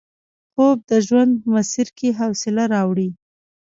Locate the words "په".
1.41-1.47